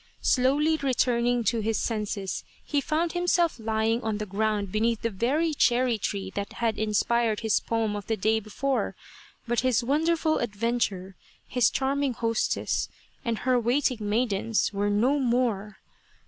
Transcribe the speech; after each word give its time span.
Slowly 0.23 0.77
returning 0.77 1.43
to 1.43 1.59
his 1.59 1.77
senses, 1.79 2.43
he 2.65 2.81
found 2.81 3.11
himself 3.13 3.59
lying 3.59 4.01
on 4.01 4.17
the 4.17 4.25
ground 4.25 4.71
beneath 4.71 5.03
the 5.03 5.11
very 5.11 5.53
cherry 5.53 5.99
tree 5.99 6.31
that 6.33 6.53
had 6.53 6.79
inspired 6.79 7.41
his 7.41 7.59
poem 7.59 7.95
of 7.95 8.07
the 8.07 8.17
day 8.17 8.39
before; 8.39 8.95
but 9.47 9.59
his 9.59 9.83
wonderful 9.83 10.39
adventure, 10.39 11.15
his 11.47 11.69
charming 11.69 12.13
hostess, 12.13 12.89
and 13.23 13.37
her 13.45 13.59
waiting 13.59 13.99
maidens 14.09 14.73
were 14.73 14.89
no 14.89 15.19
more 15.19 15.77